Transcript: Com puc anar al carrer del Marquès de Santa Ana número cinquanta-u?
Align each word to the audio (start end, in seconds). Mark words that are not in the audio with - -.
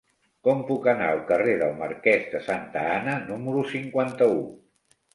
Com 0.45 0.63
puc 0.69 0.87
anar 0.93 1.09
al 1.15 1.21
carrer 1.33 1.53
del 1.61 1.77
Marquès 1.83 2.25
de 2.33 2.43
Santa 2.49 2.89
Ana 2.97 3.17
número 3.31 3.71
cinquanta-u? 3.79 4.45